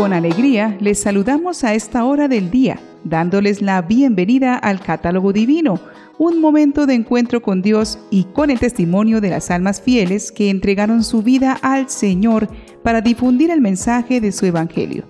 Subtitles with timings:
[0.00, 5.78] con alegría les saludamos a esta hora del día, dándoles la bienvenida al Catálogo Divino,
[6.16, 10.48] un momento de encuentro con Dios y con el testimonio de las almas fieles que
[10.48, 12.48] entregaron su vida al Señor
[12.82, 15.04] para difundir el mensaje de su Evangelio.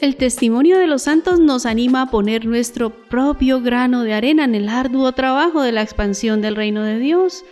[0.00, 4.54] El testimonio de los santos nos anima a poner nuestro propio grano de arena en
[4.54, 7.44] el arduo trabajo de la expansión del reino de Dios,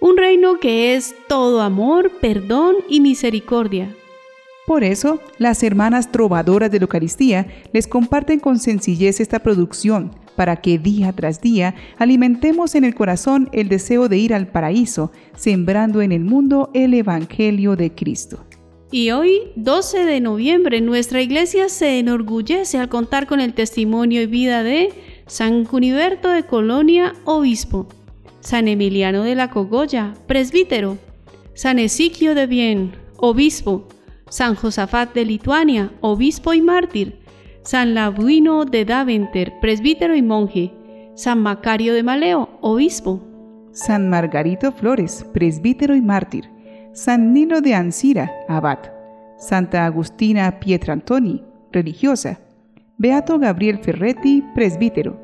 [0.00, 3.94] un reino que es todo amor, perdón y misericordia.
[4.66, 10.56] Por eso, las hermanas trovadoras de la Eucaristía les comparten con sencillez esta producción, para
[10.56, 16.00] que día tras día alimentemos en el corazón el deseo de ir al paraíso, sembrando
[16.00, 18.44] en el mundo el Evangelio de Cristo.
[18.92, 24.26] Y hoy, 12 de noviembre, nuestra iglesia se enorgullece al contar con el testimonio y
[24.26, 24.90] vida de
[25.26, 27.88] San Cuniberto de Colonia, obispo,
[28.40, 30.98] San Emiliano de la Cogolla, presbítero,
[31.54, 33.88] San Esiquio de Bien, obispo,
[34.32, 37.20] San Josafat de Lituania, obispo y mártir,
[37.64, 40.72] San Labuino de Daventer, presbítero y monje,
[41.14, 43.20] San Macario de Maleo, obispo,
[43.72, 46.48] San Margarito Flores, presbítero y mártir,
[46.94, 48.78] San Nino de Ancira, abad,
[49.36, 52.40] Santa Agustina Pietrantoni, religiosa,
[52.96, 55.20] Beato Gabriel Ferretti, presbítero,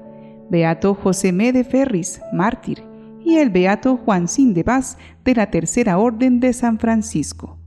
[0.51, 2.85] Beato José de Ferris, mártir,
[3.25, 7.58] y el Beato Juan Sin de Paz de la Tercera Orden de San Francisco.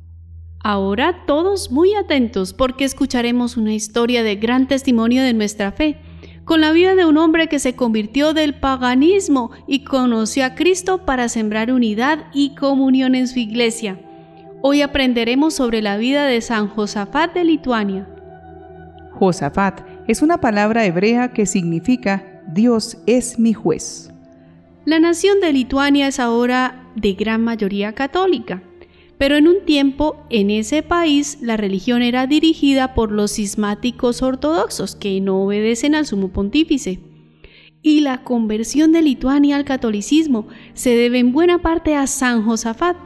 [0.63, 5.97] Ahora todos muy atentos porque escucharemos una historia de gran testimonio de nuestra fe
[6.45, 11.05] con la vida de un hombre que se convirtió del paganismo y conoció a Cristo
[11.05, 13.99] para sembrar unidad y comunión en su iglesia.
[14.61, 18.07] Hoy aprenderemos sobre la vida de San Josafat de Lituania.
[19.13, 24.11] Josafat es una palabra hebrea que significa Dios es mi juez.
[24.85, 28.61] La nación de Lituania es ahora de gran mayoría católica.
[29.21, 34.95] Pero en un tiempo, en ese país, la religión era dirigida por los cismáticos ortodoxos,
[34.95, 37.01] que no obedecen al sumo pontífice.
[37.83, 42.97] Y la conversión de Lituania al catolicismo se debe en buena parte a San Josafat,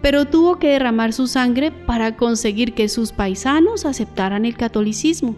[0.00, 5.36] pero tuvo que derramar su sangre para conseguir que sus paisanos aceptaran el catolicismo.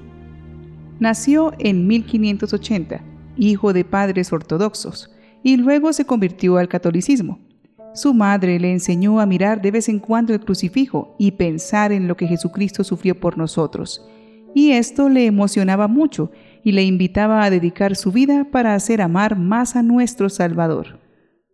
[1.00, 3.02] Nació en 1580,
[3.36, 5.10] hijo de padres ortodoxos,
[5.42, 7.50] y luego se convirtió al catolicismo.
[7.92, 12.06] Su madre le enseñó a mirar de vez en cuando el crucifijo y pensar en
[12.06, 14.06] lo que Jesucristo sufrió por nosotros.
[14.54, 16.30] Y esto le emocionaba mucho
[16.62, 21.00] y le invitaba a dedicar su vida para hacer amar más a nuestro Salvador.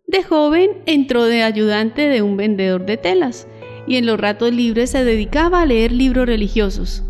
[0.07, 3.47] De joven entró de ayudante de un vendedor de telas
[3.87, 7.03] y en los ratos libres se dedicaba a leer libros religiosos.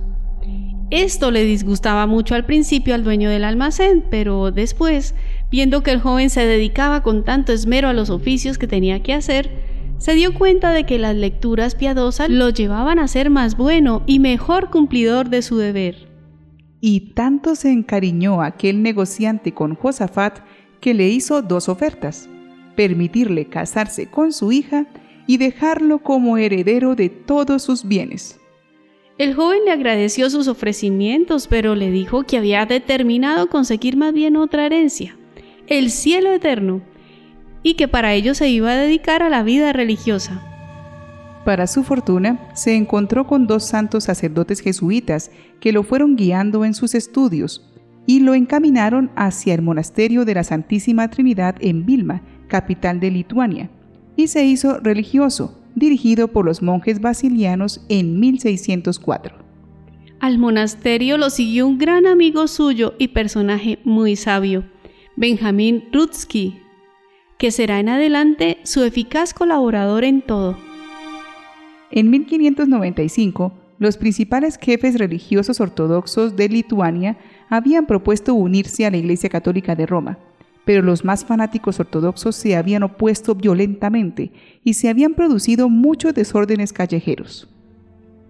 [0.89, 5.15] Esto le disgustaba mucho al principio al dueño del almacén, pero después
[5.49, 9.13] Viendo que el joven se dedicaba con tanto esmero a los oficios que tenía que
[9.13, 9.49] hacer,
[9.97, 14.19] se dio cuenta de que las lecturas piadosas lo llevaban a ser más bueno y
[14.19, 16.09] mejor cumplidor de su deber.
[16.81, 20.39] Y tanto se encariñó aquel negociante con Josafat
[20.81, 22.29] que le hizo dos ofertas,
[22.75, 24.85] permitirle casarse con su hija
[25.25, 28.39] y dejarlo como heredero de todos sus bienes.
[29.17, 34.35] El joven le agradeció sus ofrecimientos, pero le dijo que había determinado conseguir más bien
[34.35, 35.16] otra herencia
[35.67, 36.81] el cielo eterno,
[37.63, 40.41] y que para ello se iba a dedicar a la vida religiosa.
[41.43, 46.73] Para su fortuna, se encontró con dos santos sacerdotes jesuitas que lo fueron guiando en
[46.73, 47.65] sus estudios
[48.05, 53.69] y lo encaminaron hacia el monasterio de la Santísima Trinidad en Vilma, capital de Lituania,
[54.15, 59.35] y se hizo religioso, dirigido por los monjes basilianos en 1604.
[60.19, 64.63] Al monasterio lo siguió un gran amigo suyo y personaje muy sabio,
[65.19, 66.61] Benjamín Rutsky,
[67.39, 70.55] que será en adelante su eficaz colaborador en todo.
[71.89, 77.17] En 1595, los principales jefes religiosos ortodoxos de Lituania
[77.49, 80.19] habían propuesto unirse a la Iglesia Católica de Roma,
[80.65, 84.31] pero los más fanáticos ortodoxos se habían opuesto violentamente
[84.63, 87.49] y se habían producido muchos desórdenes callejeros.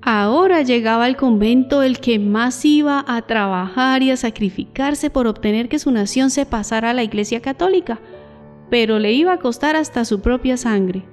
[0.09, 5.68] Ahora llegaba al convento el que más iba a trabajar y a sacrificarse por obtener
[5.68, 8.00] que su nación se pasara a la Iglesia Católica,
[8.69, 11.04] pero le iba a costar hasta su propia sangre.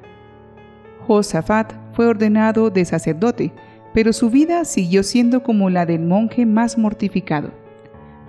[1.08, 3.52] Josafat fue ordenado de sacerdote,
[3.92, 7.50] pero su vida siguió siendo como la del monje más mortificado.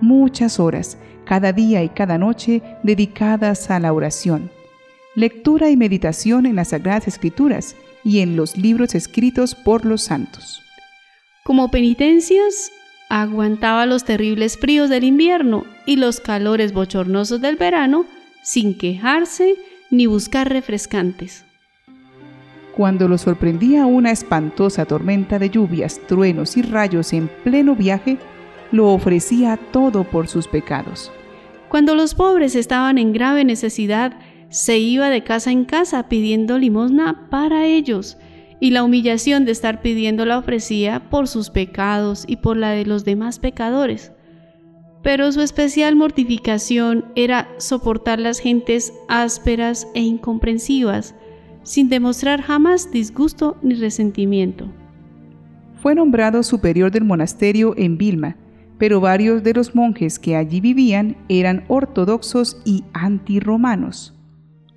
[0.00, 4.50] Muchas horas, cada día y cada noche, dedicadas a la oración,
[5.14, 10.62] lectura y meditación en las Sagradas Escrituras, y en los libros escritos por los santos.
[11.42, 12.70] Como penitencias,
[13.08, 18.06] aguantaba los terribles fríos del invierno y los calores bochornosos del verano
[18.44, 19.56] sin quejarse
[19.90, 21.44] ni buscar refrescantes.
[22.76, 28.18] Cuando lo sorprendía una espantosa tormenta de lluvias, truenos y rayos en pleno viaje,
[28.70, 31.10] lo ofrecía todo por sus pecados.
[31.68, 34.16] Cuando los pobres estaban en grave necesidad,
[34.56, 38.16] se iba de casa en casa pidiendo limosna para ellos,
[38.58, 42.86] y la humillación de estar pidiendo la ofrecía por sus pecados y por la de
[42.86, 44.12] los demás pecadores.
[45.02, 51.14] Pero su especial mortificación era soportar las gentes ásperas e incomprensivas,
[51.62, 54.72] sin demostrar jamás disgusto ni resentimiento.
[55.82, 58.38] Fue nombrado superior del monasterio en Vilma,
[58.78, 64.15] pero varios de los monjes que allí vivían eran ortodoxos y antirromanos.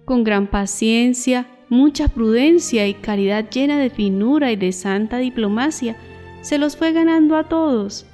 [0.09, 5.97] Con gran paciencia, mucha prudencia y caridad llena de finura y de santa diplomacia,
[6.41, 8.07] se los fue ganando a todos.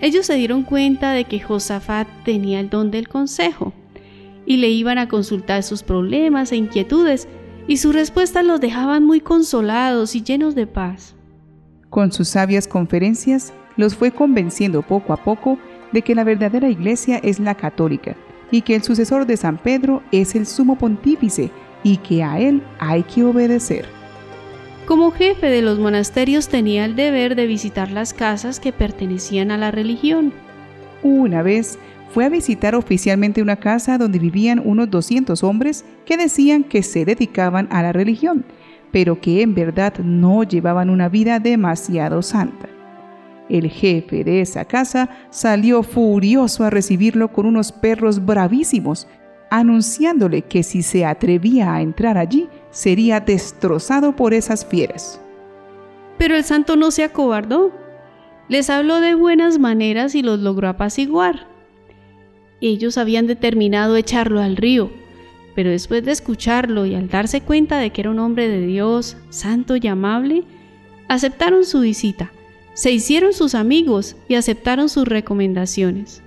[0.00, 3.74] Ellos se dieron cuenta de que Josafat tenía el don del consejo
[4.46, 7.28] y le iban a consultar sus problemas e inquietudes
[7.66, 11.14] y sus respuestas los dejaban muy consolados y llenos de paz.
[11.90, 15.58] Con sus sabias conferencias, los fue convenciendo poco a poco
[15.92, 18.16] de que la verdadera iglesia es la católica
[18.50, 21.50] y que el sucesor de San Pedro es el sumo pontífice
[21.82, 23.86] y que a él hay que obedecer.
[24.86, 29.58] Como jefe de los monasterios tenía el deber de visitar las casas que pertenecían a
[29.58, 30.32] la religión.
[31.02, 31.78] Una vez
[32.10, 37.04] fue a visitar oficialmente una casa donde vivían unos 200 hombres que decían que se
[37.04, 38.46] dedicaban a la religión,
[38.90, 42.77] pero que en verdad no llevaban una vida demasiado santa.
[43.48, 49.08] El jefe de esa casa salió furioso a recibirlo con unos perros bravísimos,
[49.50, 55.20] anunciándole que si se atrevía a entrar allí, sería destrozado por esas fieras.
[56.18, 57.72] Pero el santo no se acobardó.
[58.48, 61.46] Les habló de buenas maneras y los logró apaciguar.
[62.60, 64.90] Ellos habían determinado echarlo al río,
[65.54, 69.16] pero después de escucharlo y al darse cuenta de que era un hombre de Dios,
[69.30, 70.44] santo y amable,
[71.08, 72.32] aceptaron su visita
[72.78, 76.22] se hicieron sus amigos y aceptaron sus recomendaciones.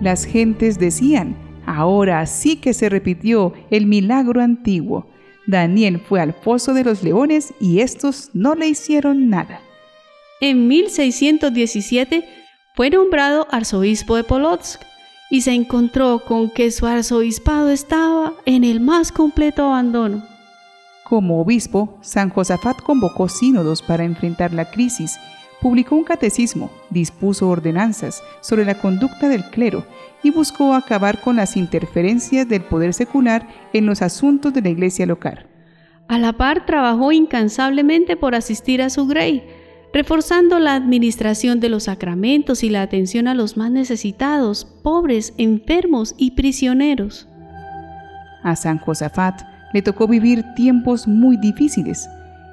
[0.00, 1.36] Las gentes decían,
[1.66, 5.06] ahora sí que se repitió el milagro antiguo.
[5.46, 9.60] Daniel fue al foso de los leones y estos no le hicieron nada.
[10.40, 12.26] En 1617
[12.74, 14.80] fue nombrado arzobispo de Polotsk
[15.30, 20.24] y se encontró con que su arzobispado estaba en el más completo abandono.
[21.04, 25.18] Como obispo, San Josafat convocó sínodos para enfrentar la crisis
[25.60, 29.84] publicó un catecismo, dispuso ordenanzas sobre la conducta del clero
[30.22, 35.06] y buscó acabar con las interferencias del poder secular en los asuntos de la iglesia
[35.06, 35.46] local.
[36.08, 39.44] A la par trabajó incansablemente por asistir a su grey,
[39.92, 46.14] reforzando la administración de los sacramentos y la atención a los más necesitados, pobres, enfermos
[46.16, 47.28] y prisioneros.
[48.42, 49.42] A San Josafat
[49.72, 52.08] le tocó vivir tiempos muy difíciles.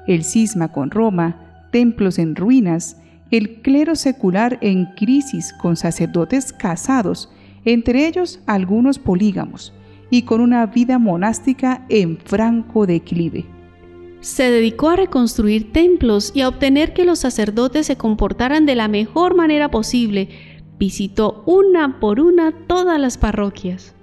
[0.06, 2.96] El cisma con Roma, templos en ruinas,
[3.30, 7.30] el clero secular en crisis con sacerdotes casados,
[7.64, 9.74] entre ellos algunos polígamos,
[10.10, 13.44] y con una vida monástica en franco declive.
[14.20, 18.88] Se dedicó a reconstruir templos y a obtener que los sacerdotes se comportaran de la
[18.88, 20.28] mejor manera posible.
[20.78, 23.94] Visitó una por una todas las parroquias.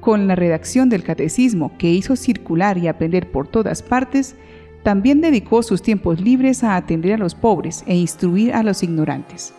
[0.00, 4.36] Con la redacción del catecismo que hizo circular y aprender por todas partes,
[4.84, 9.54] también dedicó sus tiempos libres a atender a los pobres e instruir a los ignorantes.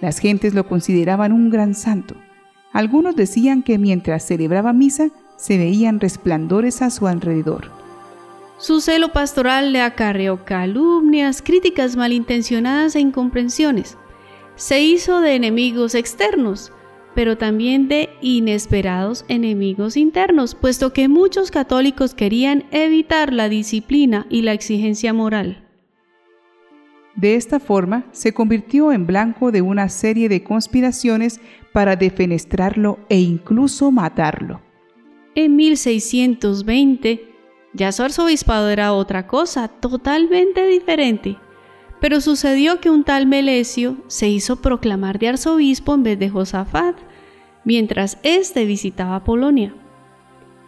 [0.00, 2.16] Las gentes lo consideraban un gran santo.
[2.72, 7.70] Algunos decían que mientras celebraba misa se veían resplandores a su alrededor.
[8.56, 13.98] Su celo pastoral le acarreó calumnias, críticas malintencionadas e incomprensiones.
[14.56, 16.72] Se hizo de enemigos externos,
[17.14, 24.42] pero también de inesperados enemigos internos, puesto que muchos católicos querían evitar la disciplina y
[24.42, 25.66] la exigencia moral.
[27.16, 31.40] De esta forma, se convirtió en blanco de una serie de conspiraciones
[31.72, 34.62] para defenestrarlo e incluso matarlo.
[35.34, 37.28] En 1620,
[37.74, 41.36] ya su arzobispado era otra cosa totalmente diferente.
[42.00, 46.96] Pero sucedió que un tal Melesio se hizo proclamar de arzobispo en vez de Josafat,
[47.64, 49.74] mientras éste visitaba Polonia.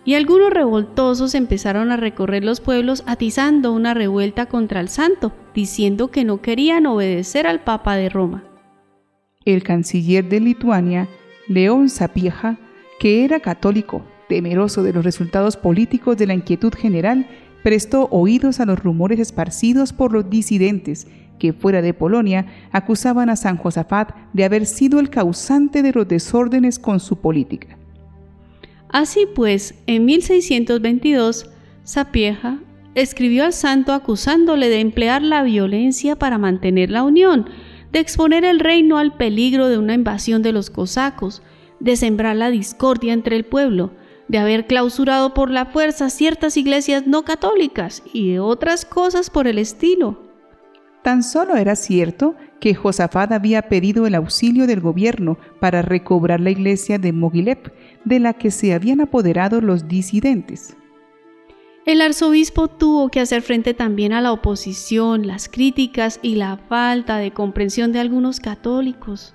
[0.05, 6.11] Y algunos revoltosos empezaron a recorrer los pueblos atizando una revuelta contra el santo, diciendo
[6.11, 8.45] que no querían obedecer al Papa de Roma.
[9.45, 11.09] El canciller de Lituania,
[11.49, 12.59] León Sapieja,
[12.99, 17.27] que era católico, temeroso de los resultados políticos de la inquietud general,
[17.63, 21.07] prestó oídos a los rumores esparcidos por los disidentes
[21.39, 26.07] que fuera de Polonia acusaban a San Josafat de haber sido el causante de los
[26.07, 27.79] desórdenes con su política.
[28.89, 31.51] Así pues, en 1622,
[31.83, 32.61] Sapieja
[32.95, 37.49] escribió al santo acusándole de emplear la violencia para mantener la unión,
[37.91, 41.43] de exponer el reino al peligro de una invasión de los cosacos,
[41.81, 43.93] de sembrar la discordia entre el pueblo,
[44.29, 49.47] de haber clausurado por la fuerza ciertas iglesias no católicas y de otras cosas por
[49.47, 50.33] el estilo.
[51.03, 56.51] Tan solo era cierto que Josafat había pedido el auxilio del gobierno para recobrar la
[56.51, 57.73] iglesia de Mogilep,
[58.05, 60.77] de la que se habían apoderado los disidentes.
[61.85, 67.17] El arzobispo tuvo que hacer frente también a la oposición, las críticas y la falta
[67.17, 69.35] de comprensión de algunos católicos.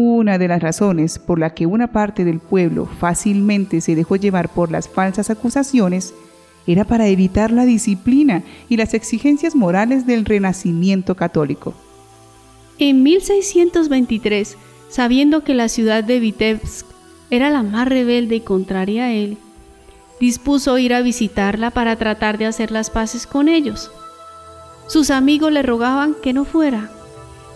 [0.00, 4.48] Una de las razones por la que una parte del pueblo fácilmente se dejó llevar
[4.48, 6.14] por las falsas acusaciones
[6.68, 11.74] era para evitar la disciplina y las exigencias morales del renacimiento católico.
[12.78, 14.56] En 1623,
[14.88, 16.86] sabiendo que la ciudad de Vitebsk
[17.28, 19.36] era la más rebelde y contraria a él,
[20.20, 23.90] dispuso ir a visitarla para tratar de hacer las paces con ellos.
[24.86, 26.88] Sus amigos le rogaban que no fuera,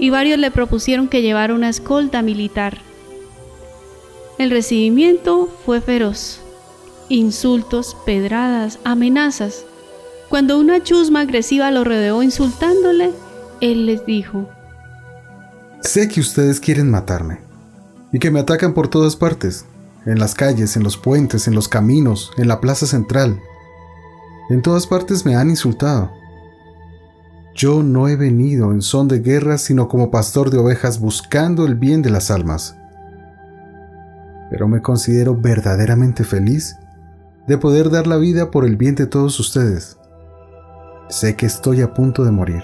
[0.02, 2.78] y varios le propusieron que llevara una escolta militar.
[4.37, 6.40] El recibimiento fue feroz.
[7.09, 9.64] Insultos, pedradas, amenazas.
[10.28, 13.12] Cuando una chusma agresiva lo rodeó insultándole,
[13.61, 14.49] él les dijo,
[15.82, 17.38] Sé que ustedes quieren matarme
[18.12, 19.66] y que me atacan por todas partes
[20.04, 23.38] en las calles, en los puentes, en los caminos, en la plaza central.
[24.50, 26.11] En todas partes me han insultado.
[27.54, 31.75] Yo no he venido en son de guerra sino como pastor de ovejas buscando el
[31.75, 32.76] bien de las almas.
[34.50, 36.76] Pero me considero verdaderamente feliz
[37.47, 39.99] de poder dar la vida por el bien de todos ustedes.
[41.09, 42.62] Sé que estoy a punto de morir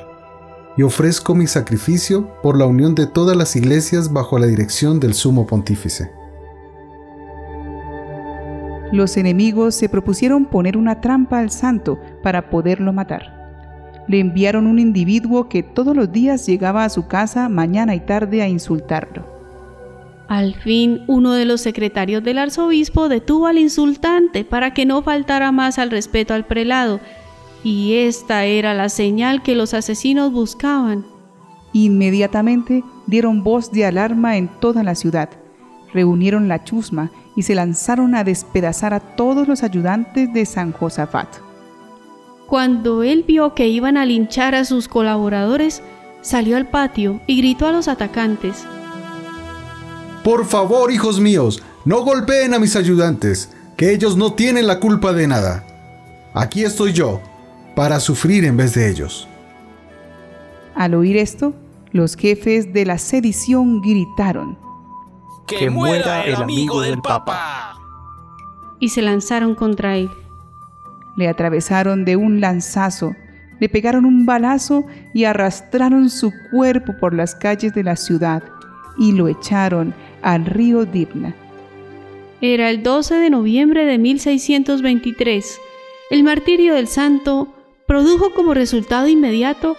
[0.76, 5.14] y ofrezco mi sacrificio por la unión de todas las iglesias bajo la dirección del
[5.14, 6.10] sumo pontífice
[8.92, 13.37] los enemigos se propusieron poner una trampa al santo para poderlo matar.
[14.08, 18.42] Le enviaron un individuo que todos los días llegaba a su casa mañana y tarde
[18.42, 19.38] a insultarlo.
[20.28, 25.52] Al fin, uno de los secretarios del arzobispo detuvo al insultante para que no faltara
[25.52, 27.00] más al respeto al prelado,
[27.64, 31.06] y esta era la señal que los asesinos buscaban.
[31.72, 35.30] Inmediatamente dieron voz de alarma en toda la ciudad,
[35.94, 41.47] reunieron la chusma y se lanzaron a despedazar a todos los ayudantes de San Josafat.
[42.48, 45.82] Cuando él vio que iban a linchar a sus colaboradores,
[46.22, 48.64] salió al patio y gritó a los atacantes.
[50.24, 55.12] Por favor, hijos míos, no golpeen a mis ayudantes, que ellos no tienen la culpa
[55.12, 55.66] de nada.
[56.32, 57.20] Aquí estoy yo,
[57.76, 59.28] para sufrir en vez de ellos.
[60.74, 61.52] Al oír esto,
[61.92, 64.56] los jefes de la sedición gritaron,
[65.46, 67.74] que, muera el amigo del Papa.
[68.80, 70.08] Y se lanzaron contra él.
[71.18, 73.14] Le atravesaron de un lanzazo,
[73.58, 78.42] le pegaron un balazo y arrastraron su cuerpo por las calles de la ciudad
[78.96, 81.34] y lo echaron al río Dibna.
[82.40, 85.60] Era el 12 de noviembre de 1623.
[86.10, 87.52] El martirio del santo
[87.88, 89.76] produjo como resultado inmediato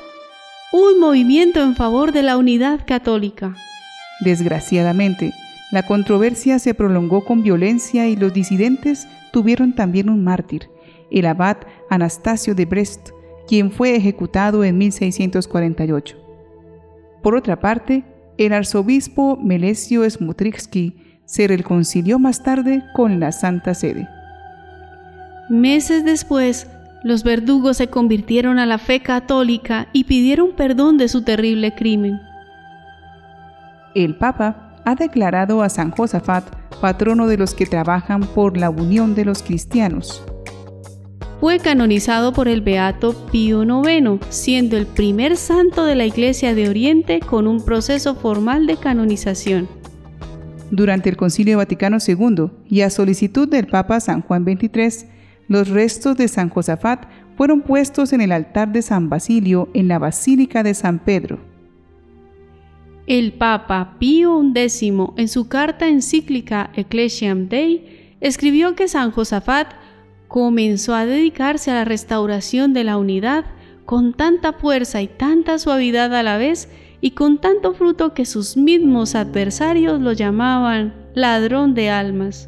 [0.74, 3.56] un movimiento en favor de la unidad católica.
[4.20, 5.32] Desgraciadamente,
[5.72, 10.70] la controversia se prolongó con violencia y los disidentes tuvieron también un mártir,
[11.12, 11.58] el abad
[11.90, 13.10] Anastasio de Brest,
[13.48, 16.18] quien fue ejecutado en 1648.
[17.22, 18.04] Por otra parte,
[18.38, 24.08] el arzobispo Melesio Smutritsky se reconcilió más tarde con la Santa Sede.
[25.50, 26.68] Meses después,
[27.04, 32.20] los verdugos se convirtieron a la fe católica y pidieron perdón de su terrible crimen.
[33.96, 36.46] El Papa ha declarado a San Josafat
[36.80, 40.24] patrono de los que trabajan por la unión de los cristianos.
[41.40, 46.68] Fue canonizado por el Beato Pío IX, siendo el primer santo de la Iglesia de
[46.68, 49.70] Oriente con un proceso formal de canonización.
[50.70, 55.10] Durante el Concilio Vaticano II y a solicitud del Papa San Juan XXIII,
[55.48, 57.06] los restos de San Josafat
[57.38, 61.40] fueron puestos en el altar de San Basilio en la Basílica de San Pedro.
[63.08, 64.84] El Papa Pío X,
[65.16, 69.70] en su carta encíclica Ecclesiam Dei, escribió que San Josafat
[70.30, 73.46] comenzó a dedicarse a la restauración de la unidad
[73.86, 76.70] con tanta fuerza y tanta suavidad a la vez
[77.02, 82.48] y con tanto fruto que sus mismos adversarios lo llamaban ladrón de almas.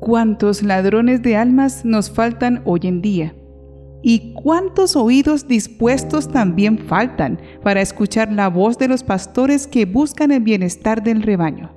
[0.00, 3.34] ¿Cuántos ladrones de almas nos faltan hoy en día?
[4.02, 10.32] ¿Y cuántos oídos dispuestos también faltan para escuchar la voz de los pastores que buscan
[10.32, 11.70] el bienestar del rebaño?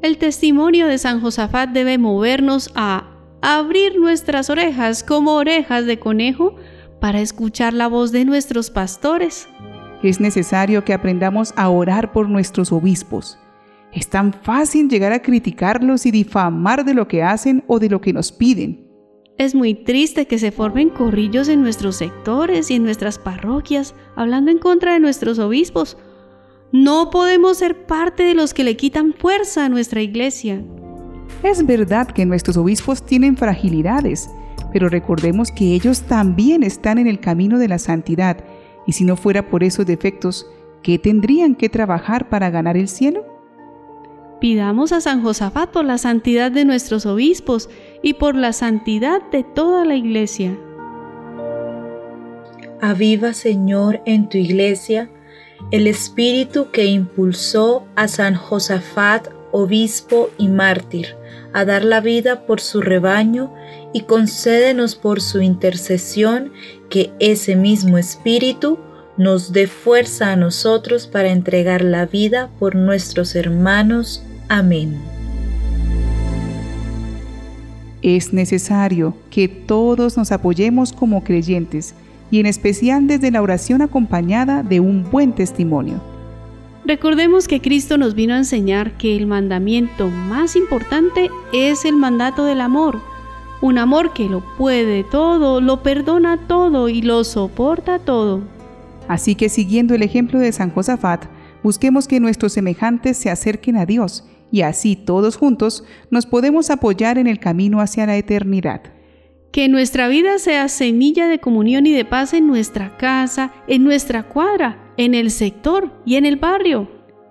[0.00, 3.13] El testimonio de San Josafat debe movernos a
[3.44, 6.56] abrir nuestras orejas como orejas de conejo
[6.98, 9.46] para escuchar la voz de nuestros pastores.
[10.02, 13.38] Es necesario que aprendamos a orar por nuestros obispos.
[13.92, 18.00] Es tan fácil llegar a criticarlos y difamar de lo que hacen o de lo
[18.00, 18.88] que nos piden.
[19.36, 24.50] Es muy triste que se formen corrillos en nuestros sectores y en nuestras parroquias, hablando
[24.50, 25.98] en contra de nuestros obispos.
[26.72, 30.64] No podemos ser parte de los que le quitan fuerza a nuestra iglesia.
[31.42, 34.30] Es verdad que nuestros obispos tienen fragilidades,
[34.72, 38.38] pero recordemos que ellos también están en el camino de la santidad
[38.86, 40.46] y si no fuera por esos defectos,
[40.82, 43.24] ¿qué tendrían que trabajar para ganar el cielo?
[44.40, 47.70] Pidamos a San Josafat por la santidad de nuestros obispos
[48.02, 50.58] y por la santidad de toda la iglesia.
[52.80, 55.08] Aviva, Señor, en tu iglesia
[55.70, 61.16] el espíritu que impulsó a San Josafat, obispo y mártir,
[61.54, 63.54] a dar la vida por su rebaño
[63.94, 66.52] y concédenos por su intercesión
[66.90, 68.78] que ese mismo Espíritu
[69.16, 74.22] nos dé fuerza a nosotros para entregar la vida por nuestros hermanos.
[74.48, 75.00] Amén.
[78.02, 81.94] Es necesario que todos nos apoyemos como creyentes
[82.32, 86.13] y en especial desde la oración acompañada de un buen testimonio.
[86.84, 92.44] Recordemos que Cristo nos vino a enseñar que el mandamiento más importante es el mandato
[92.44, 93.00] del amor
[93.64, 98.42] un amor que lo puede todo, lo perdona todo y lo soporta todo.
[99.08, 101.24] Así que siguiendo el ejemplo de San Josafat,
[101.62, 107.16] busquemos que nuestros semejantes se acerquen a Dios y así todos juntos nos podemos apoyar
[107.16, 108.82] en el camino hacia la eternidad.
[109.50, 114.24] Que nuestra vida sea semilla de comunión y de paz en nuestra casa, en nuestra
[114.24, 116.88] cuadra, en el sector y en el barrio.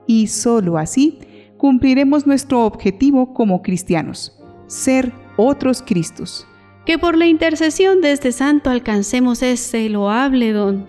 [0.07, 1.19] Y solo así
[1.57, 6.47] cumpliremos nuestro objetivo como cristianos, ser otros Cristos.
[6.85, 10.87] Que por la intercesión de este santo alcancemos ese loable don.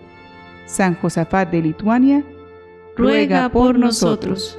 [0.65, 2.25] San Josafat de Lituania,
[2.97, 4.57] ruega por nosotros.